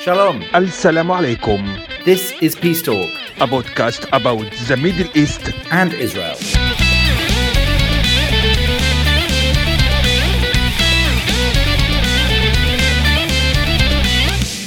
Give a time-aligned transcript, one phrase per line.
[0.00, 0.40] Shalom.
[0.52, 3.10] Assalamu alaikum, This is Peace Talk
[3.40, 5.40] a podcast about the Middle East.
[5.70, 6.36] and Israel.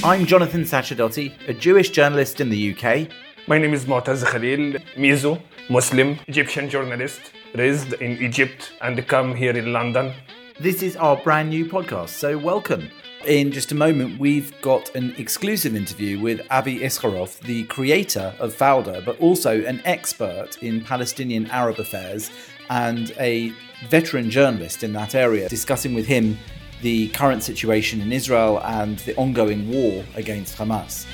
[0.05, 3.07] I'm Jonathan Sacerdoti, a Jewish journalist in the UK.
[3.47, 7.21] My name is Moataz Khalil, Mizo, Muslim, Egyptian journalist,
[7.55, 10.13] raised in Egypt and come here in London.
[10.59, 12.89] This is our brand new podcast, so welcome.
[13.25, 18.53] In just a moment, we've got an exclusive interview with Avi Issacharoff, the creator of
[18.53, 22.31] Fauda, but also an expert in Palestinian Arab affairs
[22.69, 23.53] and a
[23.87, 26.37] veteran journalist in that area, discussing with him
[26.81, 31.05] the current situation in Israel and the ongoing war against Hamas.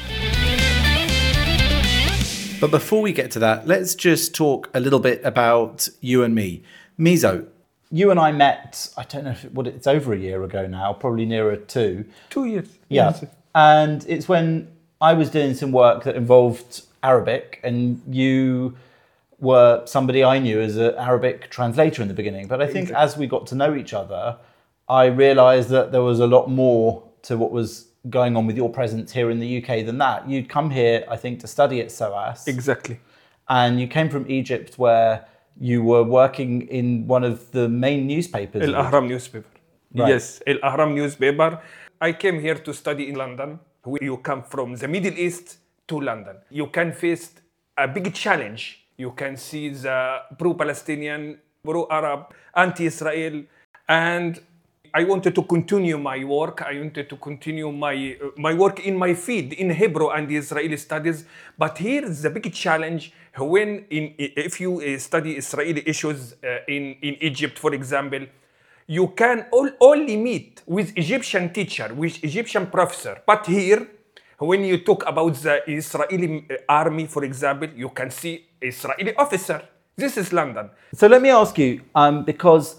[2.59, 6.33] But before we get to that, let's just talk a little bit about you and
[6.33, 6.63] me.
[6.99, 7.45] Mizo,
[7.91, 10.67] you and I met, I don't know if it, what it's over a year ago
[10.67, 12.05] now, probably nearer two.
[12.29, 12.67] Two years.
[12.89, 13.19] Yeah.
[13.55, 14.67] And it's when
[15.01, 18.75] I was doing some work that involved Arabic, and you
[19.39, 22.47] were somebody I knew as an Arabic translator in the beginning.
[22.47, 24.37] But I think as we got to know each other,
[24.87, 28.69] I realized that there was a lot more to what was going on with your
[28.69, 30.29] presence here in the UK than that.
[30.29, 32.99] You'd come here, I think, to study at SOAS Exactly.
[33.49, 35.25] and you came from Egypt where
[35.59, 38.63] you were working in one of the main newspapers.
[38.67, 39.47] Al Ahram newspaper.
[39.93, 40.09] Right.
[40.09, 41.61] Yes, Al Ahram newspaper.
[42.01, 43.59] I came here to study in London.
[44.01, 45.57] You come from the Middle East
[45.87, 46.37] to London.
[46.49, 47.33] You can face
[47.77, 48.85] a big challenge.
[48.97, 53.43] You can see the pro-Palestinian, pro-Arab, anti-Israel,
[53.87, 54.39] and
[54.93, 56.61] I wanted to continue my work.
[56.61, 60.77] I wanted to continue my uh, my work in my field in Hebrew and Israeli
[60.77, 61.25] studies.
[61.57, 66.59] But here is the big challenge when in if you uh, study Israeli issues uh,
[66.67, 68.25] in in Egypt, for example,
[68.87, 73.21] you can all, only meet with Egyptian teacher, with Egyptian professor.
[73.25, 73.87] But here,
[74.39, 79.61] when you talk about the Israeli uh, army, for example, you can see Israeli officer.
[79.95, 80.69] This is London.
[80.93, 82.77] So let me ask you, um, because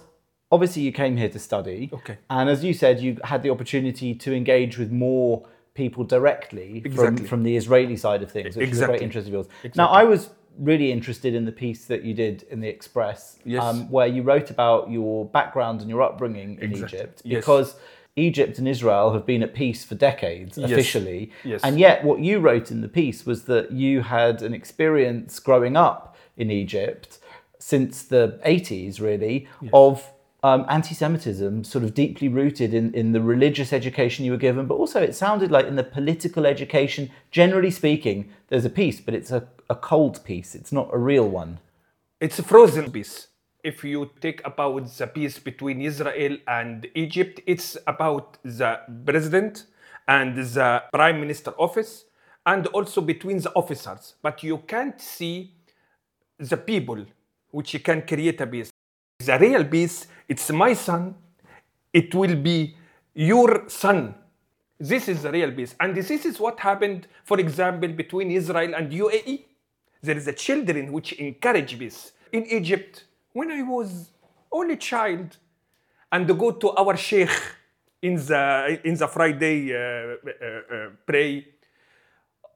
[0.52, 1.90] obviously you came here to study.
[1.92, 2.18] Okay.
[2.28, 6.90] And as you said, you had the opportunity to engage with more people directly from,
[6.92, 7.26] Exactly.
[7.26, 9.46] from the Israeli side of things, which is a great interest of yours.
[9.76, 13.62] Now, I was really interested in the piece that you did in the Express, Yes.
[13.62, 16.98] um, where you wrote about your background and your upbringing in Exactly.
[16.98, 17.36] Egypt, Yes.
[17.40, 17.76] because
[18.16, 21.30] Egypt and Israel have been at peace for decades officially.
[21.44, 21.60] Yes.
[21.62, 25.76] And yet, what you wrote in the piece was that you had an experience growing
[25.76, 27.18] up in Egypt
[27.58, 30.10] since the 80s, really, of
[30.42, 34.66] um, anti Semitism sort of deeply rooted in, in the religious education you were given,
[34.66, 39.14] but also it sounded like in the political education, generally speaking, there's a peace, but
[39.14, 41.58] it's a, a cold peace, it's not a real one.
[42.20, 43.28] It's a frozen peace.
[43.62, 49.66] If you take about the peace between Israel and Egypt, it's about the president
[50.08, 52.04] and the prime minister office
[52.46, 54.14] and also between the officers.
[54.22, 55.54] But you can't see
[56.38, 57.04] the people
[57.50, 58.70] which can create a peace
[59.19, 61.15] The real peace, it's my son,
[61.93, 62.75] it will be
[63.13, 64.15] your son.
[64.79, 65.73] This is the real peace.
[65.79, 69.45] And this is what happened, for example, between Israel and UAE.
[70.01, 72.11] There is a children which encourage peace.
[72.31, 74.09] In Egypt, when I was
[74.51, 75.37] only child,
[76.11, 77.31] and go to our sheikh
[78.01, 81.45] in the in the Friday uh, uh, uh, pray,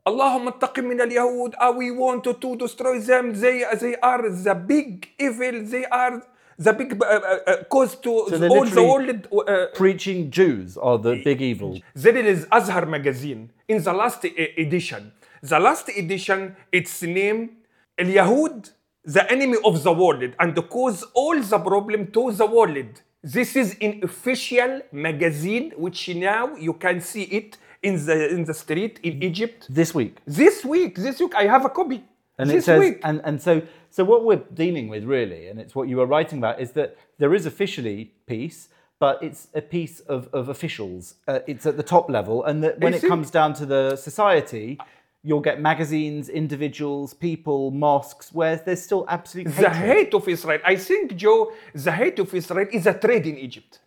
[0.08, 4.56] اللهم انتقم من اليهود uh, we want to, to destroy them they, they are the
[4.56, 6.24] big evil they are
[6.59, 10.99] the big uh, uh, uh, cause to So all the world uh, Preaching Jews are
[10.99, 11.81] the big evil.
[11.95, 15.13] Then it is Azhar magazine in the last e- edition.
[15.43, 17.51] The last edition, its name,
[17.99, 18.71] El Yahud,
[19.05, 23.03] the enemy of the world, and cause all the problem to the world.
[23.23, 28.55] This is an official magazine, which now you can see it in the in the
[28.55, 29.67] street in Egypt.
[29.69, 30.19] This week.
[30.27, 32.05] This week, this week, I have a copy.
[32.39, 33.01] And this it says, week.
[33.05, 36.39] and, and so, so what we're dealing with really, and it's what you were writing
[36.39, 38.69] about, is that there is officially peace,
[38.99, 41.15] but it's a piece of, of officials.
[41.29, 43.97] Uh, it's at the top level, and that when I it comes down to the
[43.97, 44.79] society,
[45.23, 49.75] you'll get magazines, individuals, people, mosques, where there's still absolute the hatred.
[49.75, 50.61] hate of Israel.
[50.65, 53.81] I think, Joe, the hate of Israel is a trade in Egypt.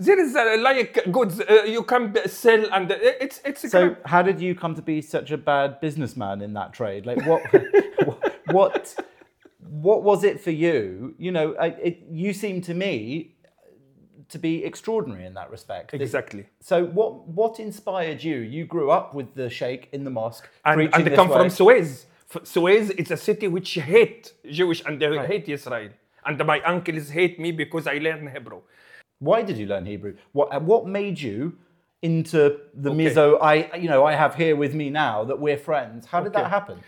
[0.00, 3.64] There is a, like goods uh, you can sell, and uh, it's it's.
[3.64, 4.06] a So, crap.
[4.06, 7.04] how did you come to be such a bad businessman in that trade?
[7.06, 7.42] Like, what,
[8.46, 8.96] what,
[9.60, 11.14] what was it for you?
[11.18, 13.36] You know, I, it, you seem to me
[14.30, 15.92] to be extraordinary in that respect.
[15.94, 16.46] Exactly.
[16.60, 18.38] So, what what inspired you?
[18.38, 21.48] You grew up with the sheikh in the mosque, and, and they come from way.
[21.50, 22.06] Suez.
[22.34, 25.28] F- Suez is a city which hate Jewish and they Right.
[25.28, 25.90] hate Israel.
[26.24, 28.60] And my uncles hate me because I learn Hebrew.
[29.20, 30.16] Why did you learn Hebrew?
[30.32, 31.58] What what made you
[32.02, 33.38] into the mizo?
[33.40, 36.06] I, you know, I have here with me now that we're friends.
[36.06, 36.80] How did that happen?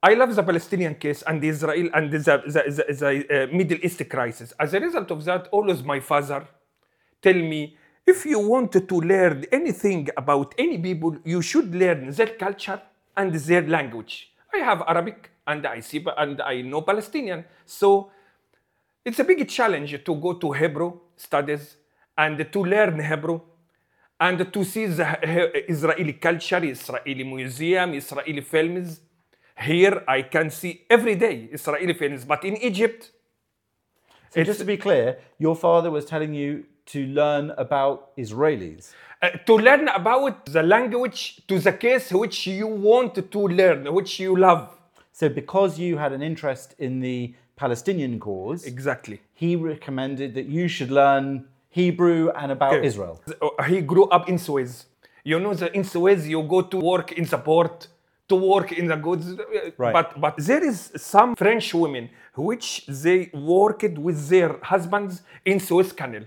[0.00, 3.78] I love the Palestinian case and the Israel and the, the, the, the uh, Middle
[3.82, 4.52] East crisis.
[4.60, 6.46] As a result of that, always my father
[7.20, 7.76] tell me,
[8.06, 12.80] if you want to learn anything about any people, you should learn their culture
[13.16, 14.32] and their language.
[14.54, 18.12] I have Arabic and I see and I know Palestinian, so
[19.04, 21.76] it's a big challenge to go to Hebrew studies
[22.18, 23.40] and to learn Hebrew
[24.20, 29.00] and to see the Israeli culture, Israeli museum, Israeli films.
[29.58, 33.12] Here I can see every day Israeli films, but in Egypt,
[34.30, 38.92] So just to be clear, your father was telling you to learn about Israelis.
[39.22, 44.20] uh, to learn about the language to the case which you want to learn, which
[44.20, 44.70] you love.
[45.12, 49.20] So because you had an interest in the Palestinian cause, Exactly.
[49.42, 51.26] He recommended that you should learn
[51.80, 52.86] Hebrew and about Okay.
[52.90, 53.14] Israel.
[53.44, 54.72] Uh, He grew up in Suez.
[55.30, 57.76] You know that in Suez you go to work in the port,
[58.30, 59.26] to work in the goods.
[59.84, 59.94] Right.
[59.96, 60.78] But but there is
[61.14, 62.04] some French women
[62.48, 62.66] which
[63.04, 63.18] they
[63.56, 65.12] worked with their husbands
[65.50, 66.24] in Suez Canal.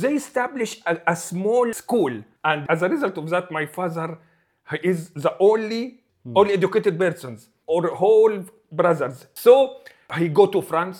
[0.00, 2.12] They established a, a small school,
[2.50, 4.08] and as a result of that, my father
[4.92, 5.82] is the only
[6.40, 7.38] only educated persons
[7.72, 8.34] or whole
[8.80, 9.16] brothers.
[9.44, 9.52] So
[10.18, 10.98] he go to France,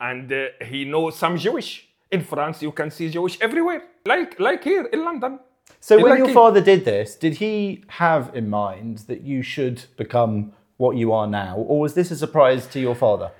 [0.00, 1.88] and uh, he knows some Jewish.
[2.10, 5.40] In France, you can see Jewish everywhere, like like here in London.
[5.80, 9.42] So when Like your he- father did this, did he have in mind that you
[9.42, 13.30] should become what you are now, or was this a surprise to your father?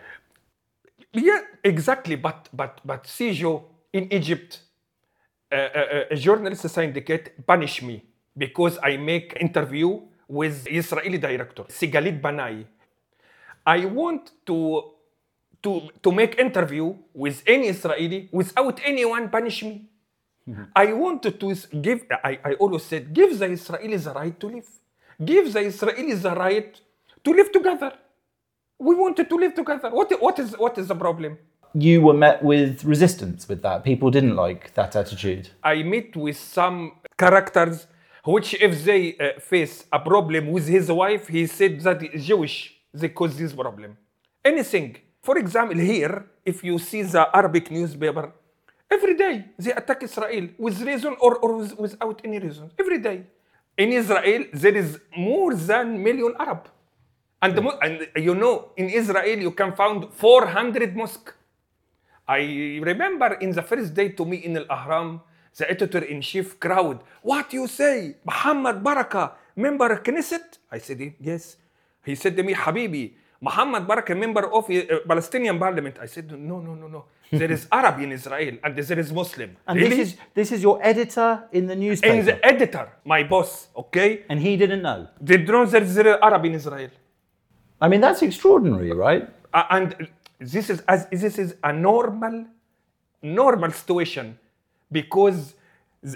[1.12, 2.17] Yeah, exactly.
[2.17, 4.61] But but but see, Joe, in Egypt,
[5.52, 8.02] uh, uh, a journalist syndicate punish me
[8.37, 12.67] because I make interview with Israeli director Sigalit Banai.
[13.64, 14.93] I want to
[15.66, 15.72] to
[16.04, 16.86] to make interview
[17.22, 19.74] with any Israeli without anyone punish me.
[20.84, 21.48] I wanted to
[21.86, 22.00] give.
[22.30, 24.68] I, I always said, give the Israelis the right to live.
[25.30, 26.70] Give the Israelis the right
[27.24, 27.92] to live together.
[28.88, 29.90] We wanted to live together.
[29.98, 31.32] What, what is what is the problem?
[31.74, 33.76] You were met with resistance with that.
[33.90, 35.44] People didn't like that attitude.
[35.72, 36.78] I meet with some
[37.18, 37.76] characters
[38.34, 42.56] which, if they uh, face a problem with his wife, he said that Jewish.
[43.00, 43.90] They cause this problem.
[44.52, 44.88] Anything.
[45.26, 48.32] For example, here, if you see the Arabic newspaper,
[48.88, 52.70] every day they attack Israel with reason or, or with, without any reason.
[52.78, 53.19] Every day.
[53.76, 56.69] In Israel, there is more than million Arab.
[57.43, 61.32] And, the, and you know, in Israel, you can find 400 mosques.
[62.28, 65.20] I remember in the first day to me in Al Ahram,
[65.58, 68.14] the editor in chief crowd, What you say?
[68.25, 70.58] Muhammad Baraka, member of Knesset?
[70.70, 71.56] I said, Yes.
[72.05, 75.99] He said to me, Habibi, Muhammad Barak, a member of uh, Palestinian parliament.
[76.00, 77.05] I said, No, no, no, no.
[77.31, 79.56] There is Arab in Israel and there is Muslim.
[79.67, 79.97] And really?
[79.97, 84.25] this is this is your editor in the newspaper, and the editor, my boss, okay?
[84.29, 85.09] and he didn't know.
[85.21, 86.91] They don't know there is Arab in Israel.
[87.81, 89.29] I mean, that's extraordinary, right?
[89.53, 92.47] Uh, and this is as this is a normal
[93.23, 94.38] normal situation
[94.93, 95.55] because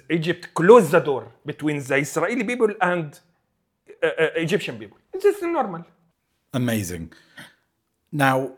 [0.09, 3.19] Egypt closed the door between the Israeli people and
[4.03, 4.99] uh, uh, Egyptian people.
[5.13, 5.85] This is normal.
[6.53, 7.13] Amazing.
[8.11, 8.55] Now,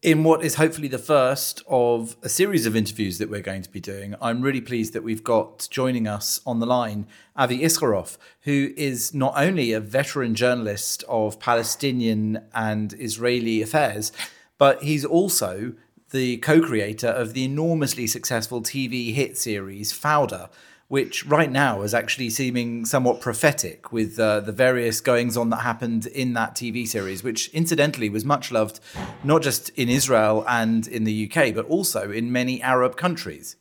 [0.00, 3.70] in what is hopefully the first of a series of interviews that we're going to
[3.70, 7.06] be doing, I'm really pleased that we've got joining us on the line
[7.36, 14.12] Avi Issacharoff, who is not only a veteran journalist of Palestinian and Israeli affairs,
[14.58, 15.74] but he's also
[16.10, 20.48] the co creator of the enormously successful TV hit series Fauda
[20.92, 25.62] which right now is actually seeming somewhat prophetic with uh, the various goings on that
[25.62, 28.78] happened in that TV series, which incidentally was much loved
[29.24, 33.56] not just in Israel and in the UK, but also in many Arab countries.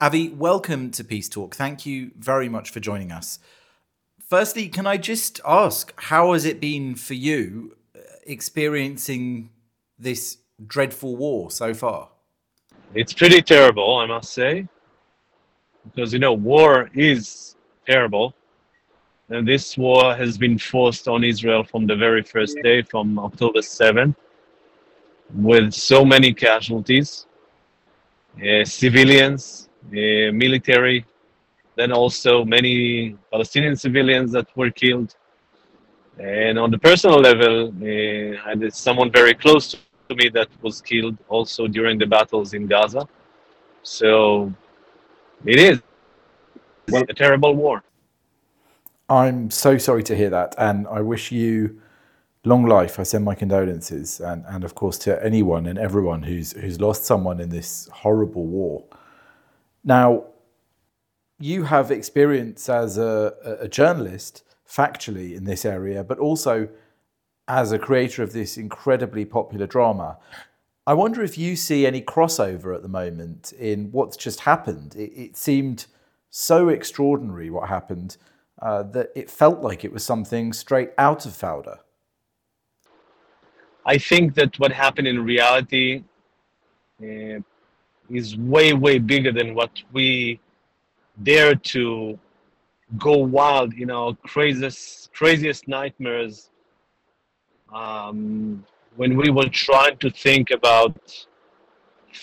[0.00, 1.56] Avi, welcome to Peace Talk.
[1.56, 3.40] Thank you very much for joining us.
[4.20, 9.50] Firstly, can I just ask, how has it been for you uh, experiencing
[9.98, 12.10] this dreadful war so far?
[12.94, 14.68] It's pretty terrible, I must say,
[15.94, 18.34] because you know war is terrible,
[19.28, 23.60] and this war has been forced on Israel from the very first day, from October
[23.60, 24.14] 7th,
[25.34, 27.26] with so many casualties,
[28.36, 31.04] uh, civilians, uh, military,
[31.76, 35.14] then also many Palestinian civilians that were killed.
[36.18, 39.76] And on the personal level, uh, I had someone very close
[40.08, 43.06] to me that was killed also during the battles in Gaza.
[43.82, 44.52] So
[45.44, 45.82] it is
[46.88, 47.82] well, a terrible war.
[49.08, 51.80] I'm so sorry to hear that, and I wish you
[52.44, 52.98] long life.
[52.98, 57.04] I send my condolences, and, and of course to anyone and everyone who's who's lost
[57.04, 58.84] someone in this horrible war.
[59.84, 60.24] Now,
[61.38, 66.68] you have experience as a, a journalist, factually, in this area, but also
[67.46, 70.18] as a creator of this incredibly popular drama.
[70.88, 74.94] I wonder if you see any crossover at the moment in what's just happened.
[74.94, 75.86] It, it seemed
[76.30, 78.16] so extraordinary what happened
[78.62, 81.78] uh, that it felt like it was something straight out of Fauda.
[83.84, 86.04] I think that what happened in reality
[87.02, 87.40] uh,
[88.08, 90.38] is way, way bigger than what we
[91.22, 92.18] dare to
[92.96, 96.50] go wild, you know, craziest, craziest nightmares.
[97.74, 98.64] Um,
[98.96, 100.96] when we were trying to think about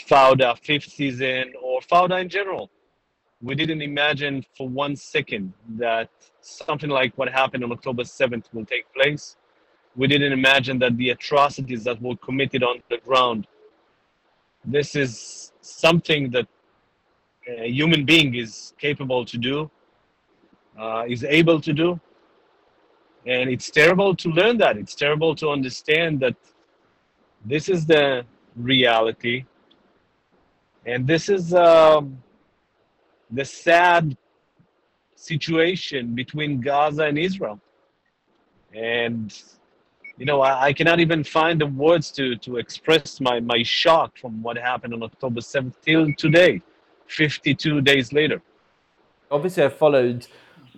[0.09, 2.69] Fauda fifth season or Fauda in general,
[3.41, 6.09] we didn't imagine for one second that
[6.41, 9.35] something like what happened on October 7th will take place.
[9.95, 13.45] We didn't imagine that the atrocities that were committed on the ground.
[14.65, 16.47] This is something that
[17.47, 19.69] a human being is capable to do,
[20.79, 21.99] uh, is able to do.
[23.27, 24.77] And it's terrible to learn that.
[24.77, 26.35] It's terrible to understand that
[27.45, 29.45] this is the reality.
[30.85, 32.21] And this is um,
[33.31, 34.17] the sad
[35.15, 37.59] situation between Gaza and Israel.
[38.73, 39.33] And
[40.17, 44.17] you know, I, I, cannot even find the words to to express my my shock
[44.17, 46.61] from what happened on October 7th till today,
[47.07, 48.41] 52 days later.
[49.31, 50.27] Obviously, I've followed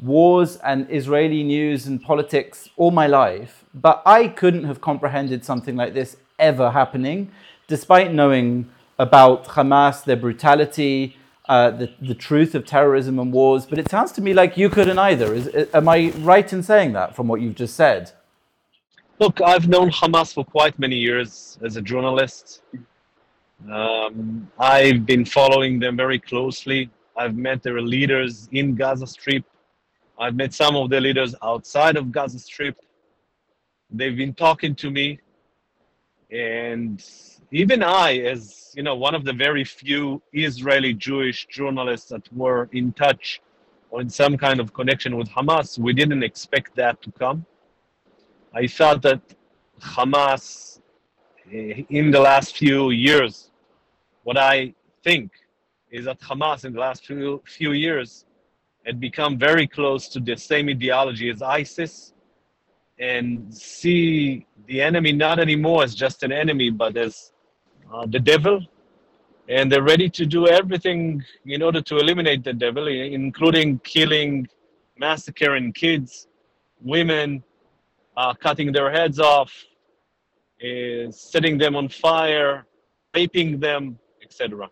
[0.01, 5.75] wars and Israeli news and politics all my life, but I couldn't have comprehended something
[5.75, 7.31] like this ever happening,
[7.67, 13.65] despite knowing about Hamas, their brutality, uh, the, the truth of terrorism and wars.
[13.65, 15.33] But it sounds to me like you couldn't either.
[15.33, 18.11] Is, am I right in saying that from what you've just said?
[19.19, 22.61] Look, I've known Hamas for quite many years as a journalist.
[23.71, 26.89] Um, I've been following them very closely.
[27.15, 29.45] I've met their leaders in Gaza Strip.
[30.19, 32.77] I've met some of the leaders outside of Gaza Strip.
[33.89, 35.19] They've been talking to me.
[36.31, 37.03] And
[37.51, 42.67] even I, as you know, one of the very few Israeli Jewish journalists that were
[42.71, 43.41] in touch
[43.91, 47.45] or in some kind of connection with Hamas, we didn't expect that to come.
[48.53, 49.21] I thought that
[49.79, 50.79] Hamas,
[51.51, 53.51] eh, in the last few years,
[54.23, 55.31] what I think
[55.91, 58.25] is that Hamas in the last few, few years
[58.85, 62.14] had become very close to the same ideology as ISIS
[62.99, 67.31] and see the enemy not anymore as just an enemy, but as
[67.93, 68.61] uh, the devil.
[69.47, 74.47] And they're ready to do everything in order to eliminate the devil, including killing,
[74.97, 76.27] massacring kids,
[76.81, 77.43] women,
[78.17, 79.53] uh, cutting their heads off,
[80.63, 82.65] uh, setting them on fire,
[83.13, 84.69] raping them, etc.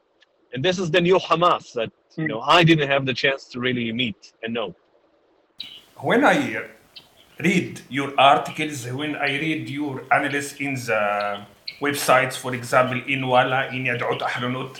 [0.53, 3.60] And this is the new Hamas that you know I didn't have the chance to
[3.60, 4.75] really meet and know.
[5.98, 6.34] When I
[7.44, 11.46] read your articles, when I read your analysis in the
[11.82, 14.80] websites, for example, in Walla, in Yedioth Ahronoth,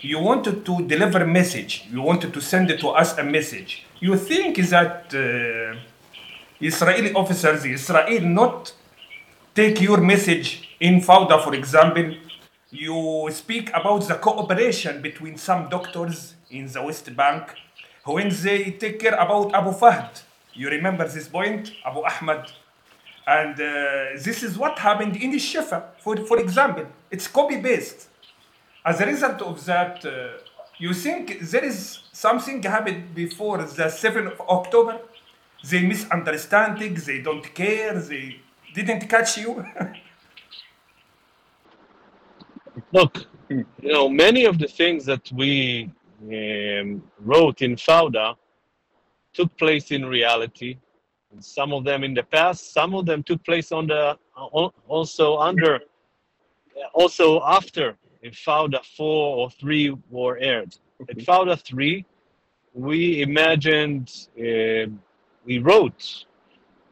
[0.00, 1.86] you wanted to deliver a message.
[1.90, 3.84] You wanted to send to us a message.
[4.00, 5.78] You think that uh,
[6.60, 8.72] Israeli officers, Israel not
[9.54, 10.48] take your message
[10.80, 12.14] in Fauda, for example,
[12.70, 17.54] you speak about the cooperation between some doctors in the West Bank
[18.04, 20.22] when they take care about Abu Fahd.
[20.54, 22.52] You remember this point, Abu Ahmad?
[23.26, 26.86] And uh, this is what happened in the Shifa, for, for example.
[27.10, 28.08] It's copy paste.
[28.84, 30.38] As a result of that, uh,
[30.78, 35.00] you think there is something happened before the 7th of October?
[35.68, 38.40] they misunderstand things, they don't care, they
[38.74, 39.64] didn't catch you?
[42.92, 45.90] Look, you know, many of the things that we
[46.22, 48.34] um, wrote in Fauda
[49.34, 50.78] took place in reality.
[51.30, 54.18] And some of them in the past, some of them took place on the
[54.88, 55.80] also under,
[56.94, 60.76] also after in Fauda 4 or 3 were aired.
[61.08, 62.04] At Fauda 3,
[62.74, 64.90] we imagined uh,
[65.44, 66.26] we wrote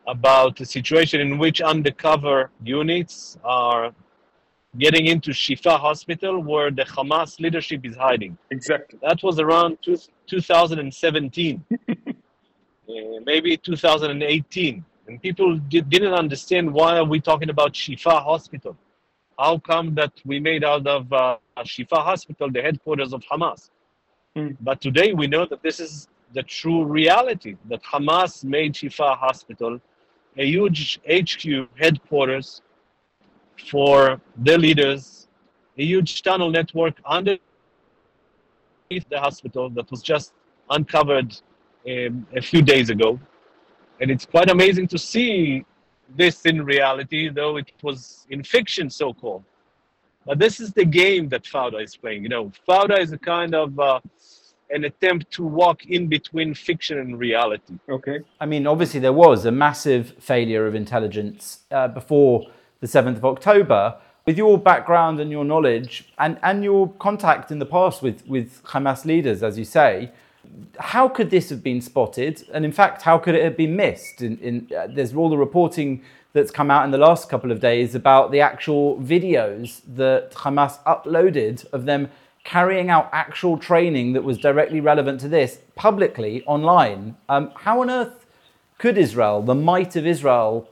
[0.06, 3.94] about a situation in which undercover units are
[4.78, 8.36] getting into Shifa hospital where the Hamas leadership is hiding.
[8.50, 8.98] Exactly.
[9.02, 11.94] That was around two, 2017, uh,
[13.24, 14.84] maybe 2018.
[15.06, 18.76] And people did, didn't understand why are we talking about Shifa hospital?
[19.38, 23.70] How come that we made out of uh, Shifa hospital the headquarters of Hamas?
[24.36, 24.56] Mm.
[24.60, 29.80] But today we know that this is the true reality that Hamas made Shifa Hospital
[30.38, 32.62] a huge HQ headquarters
[33.68, 35.28] for their leaders,
[35.76, 37.40] a huge tunnel network underneath
[38.88, 40.32] the hospital that was just
[40.70, 41.36] uncovered
[41.88, 43.18] um, a few days ago,
[44.00, 45.64] and it's quite amazing to see
[46.16, 49.44] this in reality, though it was in fiction, so called.
[50.26, 52.22] But this is the game that Fauda is playing.
[52.22, 54.00] You know, Fauda is a kind of uh,
[54.70, 57.74] an attempt to walk in between fiction and reality.
[57.88, 58.20] Okay.
[58.40, 62.46] I mean, obviously, there was a massive failure of intelligence uh, before
[62.80, 63.96] the 7th of October.
[64.26, 68.62] With your background and your knowledge and, and your contact in the past with, with
[68.64, 70.12] Hamas leaders, as you say,
[70.78, 72.44] how could this have been spotted?
[72.52, 74.22] And in fact, how could it have been missed?
[74.22, 76.02] In, in, uh, there's all the reporting
[76.32, 80.82] that's come out in the last couple of days about the actual videos that Hamas
[80.84, 82.08] uploaded of them
[82.44, 87.16] carrying out actual training that was directly relevant to this publicly online.
[87.28, 88.26] Um, how on earth
[88.78, 90.68] could Israel, the might of Israel,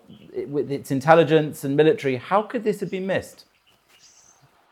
[0.47, 3.45] with its intelligence and military, how could this have been missed?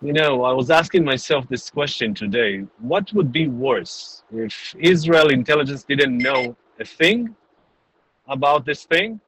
[0.03, 2.67] You know, I was asking myself this question today.
[2.81, 7.35] What would be worse if Israel intelligence didn't know a thing
[8.29, 9.21] about this thing,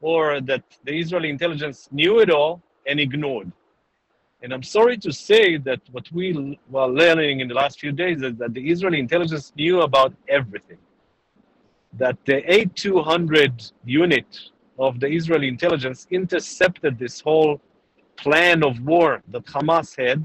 [0.00, 3.50] or that the Israeli intelligence knew it all and ignored?
[4.42, 8.22] And I'm sorry to say that what we were learning in the last few days
[8.22, 10.78] is that the Israeli intelligence knew about everything.
[11.94, 14.38] That the 8200 unit
[14.78, 17.60] of the Israeli intelligence intercepted this whole
[18.22, 20.18] plan of war that Hamas had,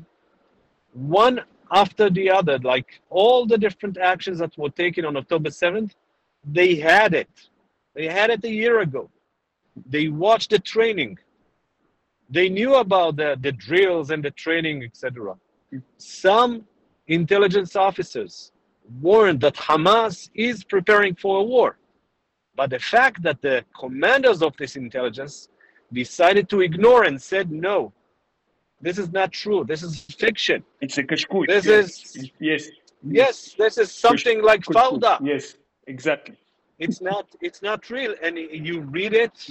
[0.94, 5.92] one after the other, like all the different actions that were taken on October 7th,
[6.46, 7.30] they had it.
[7.96, 9.10] They had it a year ago.
[9.90, 11.18] They watched the training.
[12.30, 15.36] They knew about the, the drills and the training, etc.
[15.98, 16.66] Some
[17.08, 18.52] intelligence officers
[19.02, 21.78] warned that Hamas is preparing for a war.
[22.56, 25.50] But the fact that the commanders of this intelligence
[25.94, 27.94] decided to ignore and said, no,
[28.82, 29.64] this is not true.
[29.64, 30.64] This is fiction.
[30.82, 31.48] It's a kashkut.
[31.48, 32.16] This yes.
[32.16, 32.70] is- yes.
[33.04, 34.64] Yes, this is something like.
[34.64, 35.20] Fauda.
[35.24, 36.36] Yes, exactly.
[36.80, 37.28] It's not.
[37.42, 38.16] It's not real.
[38.22, 39.50] And you read it,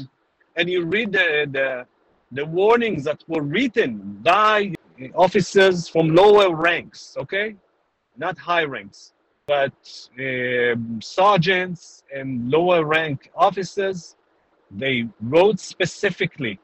[0.57, 1.87] and you read the the,
[2.33, 4.75] the warnings that were written by
[5.15, 7.17] officers from lower ranks.
[7.19, 7.55] Okay,
[8.17, 9.13] not high ranks,
[9.47, 9.73] but
[10.19, 14.17] um, sergeants and lower rank officers.
[14.77, 16.61] They wrote specifically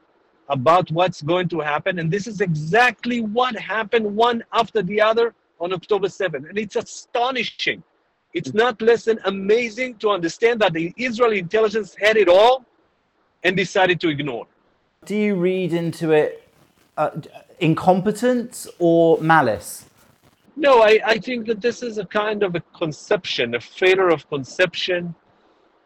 [0.49, 5.33] about what's going to happen, and this is exactly what happened one after the other
[5.59, 6.47] on October 7th.
[6.49, 7.83] And it's astonishing.
[8.33, 12.65] It's not less than amazing to understand that the Israeli intelligence had it all
[13.43, 14.47] and decided to ignore.
[15.05, 16.47] Do you read into it
[16.97, 17.11] uh,
[17.59, 19.85] incompetence or malice?
[20.55, 24.27] No, I, I think that this is a kind of a conception, a failure of
[24.29, 25.15] conception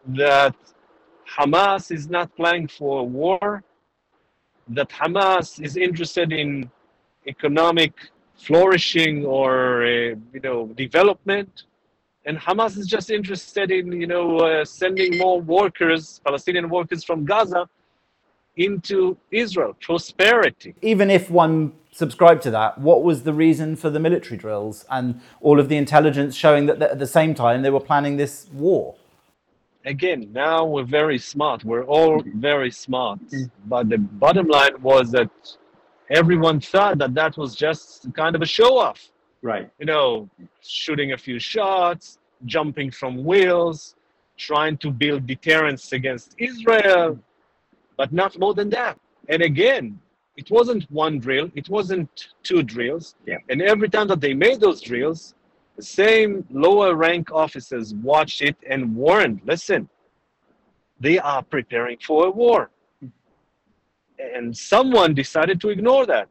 [0.07, 0.55] that
[1.27, 3.63] Hamas is not planning for war,
[4.69, 6.69] that Hamas is interested in
[7.27, 7.93] economic
[8.37, 11.63] flourishing or uh, you know development,
[12.25, 17.25] and Hamas is just interested in you know uh, sending more workers, Palestinian workers from
[17.25, 17.67] Gaza,
[18.55, 20.75] into Israel, prosperity.
[20.81, 25.19] Even if one subscribed to that, what was the reason for the military drills and
[25.41, 28.95] all of the intelligence showing that at the same time they were planning this war?
[29.85, 31.63] Again, now we're very smart.
[31.63, 33.19] We're all very smart.
[33.65, 35.29] But the bottom line was that
[36.09, 39.09] everyone thought that that was just kind of a show off.
[39.41, 39.69] Right.
[39.79, 40.29] You know,
[40.61, 43.95] shooting a few shots, jumping from wheels,
[44.37, 47.19] trying to build deterrence against Israel,
[47.97, 48.99] but not more than that.
[49.29, 49.99] And again,
[50.37, 53.15] it wasn't one drill, it wasn't two drills.
[53.25, 53.37] Yeah.
[53.49, 55.33] And every time that they made those drills,
[55.77, 59.87] the same lower rank officers watched it and warned listen,
[60.99, 62.71] they are preparing for a war.
[64.17, 66.27] And someone decided to ignore that.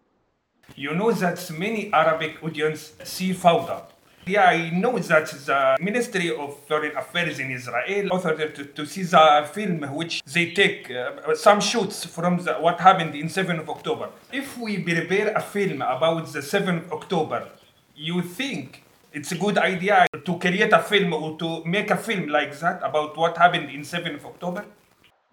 [0.75, 3.85] You know that many Arabic audience see Fauda.
[4.27, 9.05] Yeah, I know that the Ministry of Foreign Affairs in Israel authored to, to see
[9.05, 13.71] the film which they take uh, some shoots from the, what happened in 7th of
[13.71, 14.11] October.
[14.33, 17.49] If we prepare a film about the 7th of October,
[17.95, 18.83] you think
[19.17, 22.83] it's a good idea to create a film or to make a film like that
[22.83, 24.67] about what happened in 7th of October?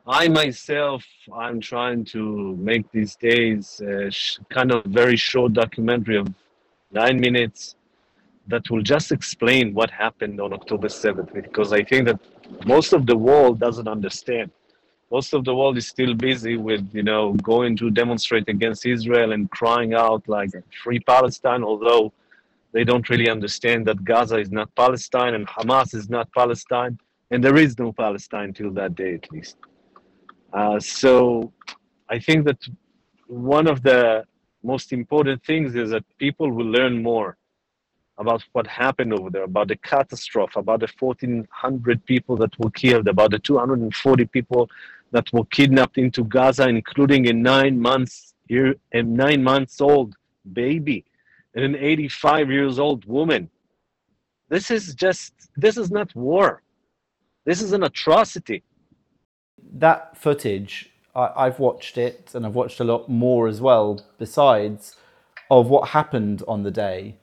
[0.08, 3.82] I myself, I'm trying to make these days
[4.50, 6.28] kind of very short documentary of
[6.92, 7.76] nine minutes
[8.48, 12.20] that will just explain what happened on October 7th, because I think that
[12.66, 14.50] most of the world doesn't understand.
[15.12, 19.34] Most of the world is still busy with, you know, going to demonstrate against Israel
[19.34, 20.52] and crying out like
[20.84, 22.14] free Palestine, although
[22.74, 26.98] they don't really understand that Gaza is not Palestine and Hamas is not Palestine,
[27.32, 29.58] and there is no Palestine till that day at least.
[30.52, 31.52] Uh, so
[32.10, 32.58] I think that
[33.28, 34.24] one of the
[34.64, 37.38] most important things is that people will learn more
[38.18, 43.08] about what happened over there, about the catastrophe, about the 1,400 people that were killed,
[43.08, 44.70] about the 240 people
[45.12, 50.16] that were kidnapped into Gaza, including a nine months year, a nine months old
[50.54, 51.06] baby,
[51.56, 53.50] and an 85 years old woman.
[54.50, 56.62] This is just this is not war.
[57.46, 58.64] This is an atrocity.
[59.74, 64.06] That footage, I, I've watched it, and I've watched a lot more as well.
[64.18, 64.96] Besides,
[65.50, 67.18] of what happened on the day,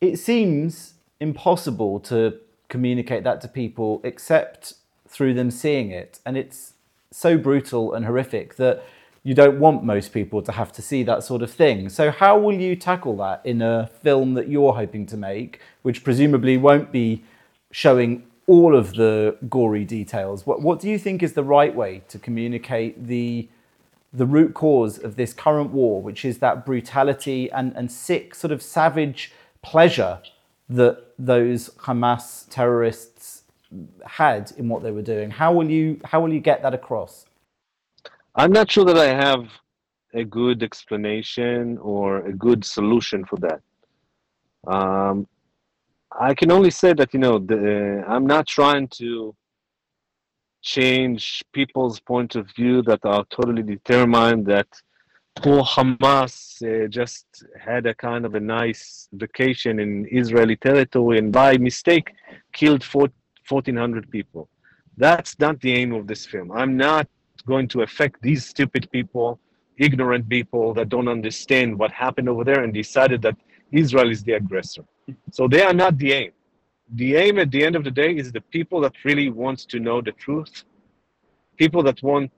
[0.00, 4.74] it seems impossible to communicate that to people except
[5.08, 6.74] through them seeing it, and it's
[7.10, 8.82] so brutal and horrific that
[9.24, 11.88] you don't want most people to have to see that sort of thing.
[11.88, 16.02] So, how will you tackle that in a film that you're hoping to make, which
[16.02, 17.22] presumably won't be
[17.70, 20.44] showing all of the gory details?
[20.44, 23.48] What, what do you think is the right way to communicate the
[24.14, 28.52] the root cause of this current war, which is that brutality and, and sick, sort
[28.52, 29.32] of savage
[29.62, 30.18] pleasure
[30.68, 33.44] that those Hamas terrorists
[34.04, 35.30] had in what they were doing?
[35.30, 37.24] How will you how will you get that across?
[38.34, 39.46] I'm not sure that I have
[40.14, 43.60] a good explanation or a good solution for that.
[44.66, 45.26] Um,
[46.18, 49.34] I can only say that you know the, I'm not trying to
[50.62, 54.68] change people's point of view that are totally determined that
[55.36, 57.26] poor Hamas uh, just
[57.60, 62.12] had a kind of a nice vacation in Israeli territory and by mistake
[62.52, 64.48] killed 1,400 people.
[64.96, 66.52] That's not the aim of this film.
[66.52, 67.08] I'm not
[67.42, 69.38] going to affect these stupid people,
[69.78, 73.36] ignorant people that don't understand what happened over there and decided that
[73.70, 74.84] Israel is the aggressor.
[75.30, 76.32] So they are not the aim.
[76.94, 79.80] The aim at the end of the day is the people that really want to
[79.80, 80.64] know the truth,
[81.56, 82.30] people that want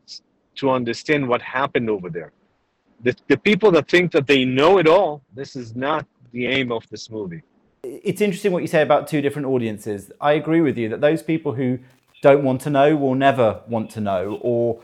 [0.57, 2.33] to understand what happened over there.
[3.03, 6.71] The, the people that think that they know it all, this is not the aim
[6.71, 7.43] of this movie.
[7.83, 10.11] It's interesting what you say about two different audiences.
[10.21, 11.79] I agree with you that those people who
[12.23, 14.81] don't want to know will never want to know or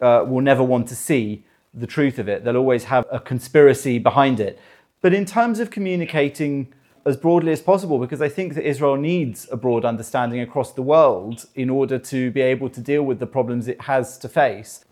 [0.00, 2.44] uh, will never want to see the truth of it.
[2.44, 4.58] They'll always have a conspiracy behind it.
[5.02, 6.72] But in terms of communicating
[7.04, 10.82] as broadly as possible, because I think that Israel needs a broad understanding across the
[10.82, 14.84] world in order to be able to deal with the problems it has to face.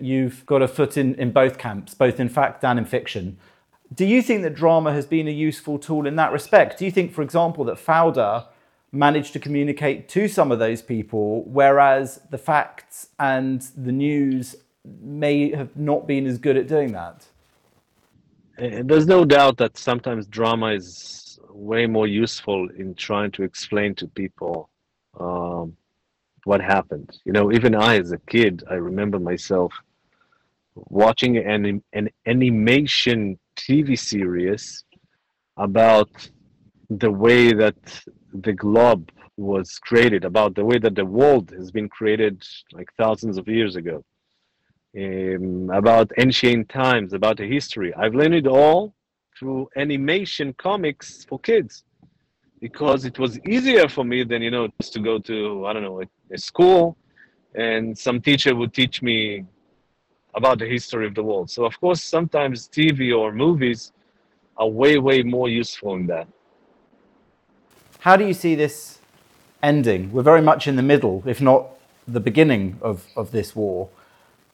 [0.00, 3.38] You've got a foot in, in both camps, both in fact and in fiction.
[3.94, 6.78] Do you think that drama has been a useful tool in that respect?
[6.78, 8.46] Do you think, for example, that Fauda
[8.96, 14.56] managed to communicate to some of those people, whereas the facts and the news
[15.00, 17.26] may have not been as good at doing that.
[18.58, 24.06] There's no doubt that sometimes drama is way more useful in trying to explain to
[24.08, 24.70] people
[25.18, 25.76] um,
[26.44, 27.18] what happened.
[27.24, 29.72] You know, even I, as a kid, I remember myself
[30.74, 34.84] watching an, an animation TV series
[35.56, 36.10] about
[36.90, 37.76] the way that
[38.32, 43.36] the globe was created, about the way that the world has been created like thousands
[43.38, 44.02] of years ago,
[44.96, 47.92] um, about ancient times, about the history.
[47.94, 48.94] I've learned it all
[49.38, 51.84] through animation comics for kids
[52.60, 55.82] because it was easier for me than you know just to go to I don't
[55.82, 56.96] know a, a school
[57.54, 59.44] and some teacher would teach me
[60.34, 61.50] about the history of the world.
[61.50, 63.92] So of course sometimes TV or movies
[64.56, 66.28] are way way more useful in that.
[68.06, 69.00] How do you see this
[69.64, 70.12] ending?
[70.12, 71.70] We're very much in the middle, if not
[72.06, 73.88] the beginning of, of this war.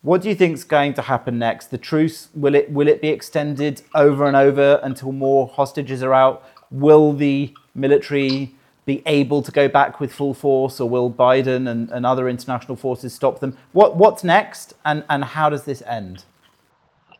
[0.00, 1.66] What do you think is going to happen next?
[1.66, 6.14] The truce will it will it be extended over and over until more hostages are
[6.14, 6.48] out?
[6.70, 8.54] Will the military
[8.86, 12.76] be able to go back with full force, or will Biden and, and other international
[12.76, 13.58] forces stop them?
[13.72, 16.24] What what's next, and and how does this end?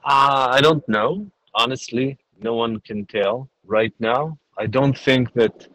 [0.03, 1.27] Uh, I don't know.
[1.55, 4.38] Honestly, no one can tell right now.
[4.57, 5.68] I don't think that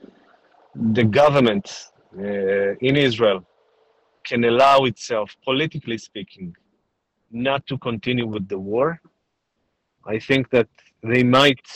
[0.77, 3.45] the government uh, in Israel
[4.23, 6.55] can allow itself, politically speaking,
[7.31, 9.01] not to continue with the war.
[10.05, 10.67] I think that
[11.03, 11.67] they might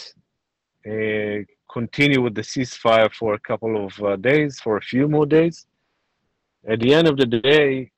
[0.85, 5.25] uh, continue with the ceasefire for a couple of uh, days, for a few more
[5.25, 5.65] days.
[6.67, 7.91] At the end of the day,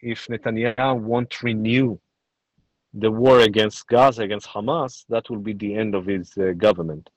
[0.00, 1.98] if Netanyahu won't renew
[2.94, 7.10] the war against Gaza, against Hamas, that will be the end of his uh, government.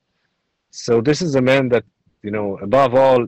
[0.71, 1.85] So this is a man that
[2.23, 3.27] you know, above all,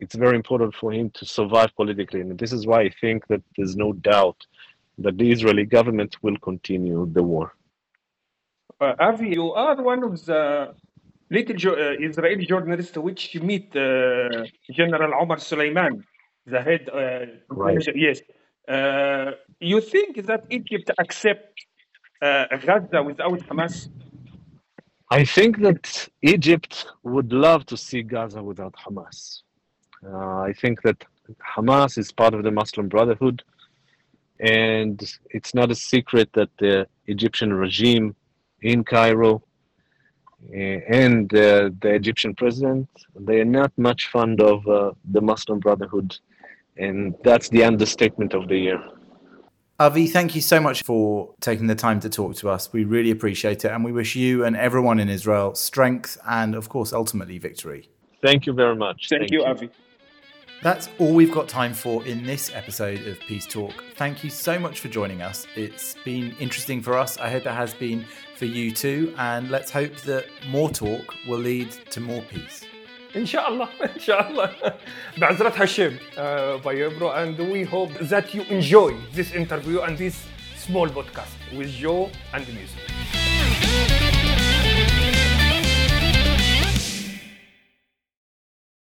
[0.00, 2.20] it's very important for him to survive politically.
[2.20, 4.38] And this is why I think that there's no doubt
[4.98, 7.54] that the Israeli government will continue the war.
[8.80, 10.74] Uh, Avi, you are one of the
[11.30, 16.04] little jo- uh, Israeli journalists which you meet uh, General Omar Suleiman,
[16.46, 16.88] the head.
[16.92, 17.86] Uh, Right.
[17.94, 18.20] Yes.
[18.68, 21.66] Uh, you think that Egypt accept
[22.20, 23.88] uh, Gaza without Hamas?
[25.18, 29.42] I think that Egypt would love to see Gaza without Hamas.
[30.02, 31.04] Uh, I think that
[31.54, 33.42] Hamas is part of the Muslim Brotherhood,
[34.40, 34.98] and
[35.28, 38.16] it's not a secret that the Egyptian regime
[38.62, 39.42] in Cairo
[40.48, 45.58] uh, and uh, the Egyptian president they are not much fond of uh, the Muslim
[45.58, 46.16] Brotherhood,
[46.78, 48.82] and that's the understatement of the year.
[49.82, 52.72] Avi, thank you so much for taking the time to talk to us.
[52.72, 53.72] We really appreciate it.
[53.72, 57.90] And we wish you and everyone in Israel strength and, of course, ultimately victory.
[58.24, 59.08] Thank you very much.
[59.10, 59.70] Thank, you, Avi.
[60.62, 63.72] That's all we've got time for in this episode of Peace Talk.
[63.96, 65.48] Thank you so much for joining us.
[65.56, 67.18] It's been interesting for us.
[67.18, 69.12] I hope it has been for you too.
[69.18, 72.64] And let's hope that more talk will lead to more peace.
[73.15, 74.49] ان شاء الله ان شاء الله
[75.17, 80.15] بعزرة Hashem uh, Vayebro and we hope that you enjoy this interview and this
[80.57, 84.00] small podcast with Joe and music